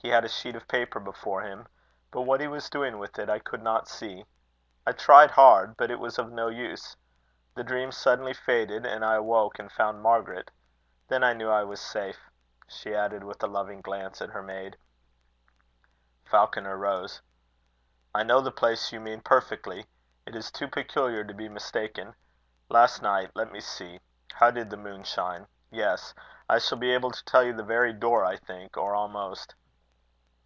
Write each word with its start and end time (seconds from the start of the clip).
He 0.00 0.10
had 0.10 0.24
a 0.24 0.28
sheet 0.28 0.54
of 0.54 0.68
paper 0.68 1.00
before 1.00 1.42
him; 1.42 1.66
but 2.12 2.22
what 2.22 2.40
he 2.40 2.46
was 2.46 2.70
doing 2.70 2.98
with 3.00 3.18
it, 3.18 3.28
I 3.28 3.40
could 3.40 3.60
not 3.62 3.88
see. 3.88 4.24
I 4.86 4.92
tried 4.92 5.32
hard; 5.32 5.76
but 5.76 5.90
it 5.90 5.98
was 5.98 6.20
of 6.20 6.30
no 6.30 6.46
use. 6.46 6.96
The 7.56 7.64
dream 7.64 7.90
suddenly 7.90 8.32
faded, 8.32 8.86
and 8.86 9.04
I 9.04 9.16
awoke, 9.16 9.58
and 9.58 9.70
found 9.72 10.00
Margaret. 10.00 10.52
Then 11.08 11.24
I 11.24 11.32
knew 11.32 11.50
I 11.50 11.64
was 11.64 11.80
safe," 11.80 12.30
she 12.68 12.94
added, 12.94 13.24
with 13.24 13.42
a 13.42 13.48
loving 13.48 13.80
glance 13.80 14.22
at 14.22 14.30
her 14.30 14.40
maid. 14.40 14.76
Falconer 16.24 16.76
rose. 16.76 17.20
"I 18.14 18.22
know 18.22 18.40
the 18.40 18.52
place 18.52 18.92
you 18.92 19.00
mean 19.00 19.20
perfectly," 19.20 19.78
he 19.78 19.82
said. 19.82 19.88
"It 20.26 20.36
is 20.36 20.52
too 20.52 20.68
peculiar 20.68 21.24
to 21.24 21.34
be 21.34 21.48
mistaken. 21.48 22.14
Last 22.68 23.02
night, 23.02 23.32
let 23.34 23.50
me 23.50 23.60
see, 23.60 24.00
how 24.32 24.52
did 24.52 24.70
the 24.70 24.76
moon 24.76 25.02
shine? 25.02 25.48
Yes. 25.72 26.14
I 26.48 26.60
shall 26.60 26.78
be 26.78 26.92
able 26.94 27.10
to 27.10 27.24
tell 27.24 27.52
the 27.52 27.64
very 27.64 27.92
door, 27.92 28.24
I 28.24 28.36
think, 28.36 28.76
or 28.76 28.94
almost." 28.94 29.56